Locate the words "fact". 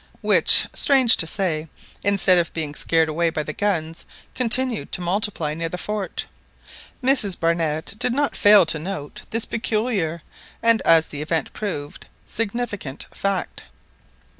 13.11-13.61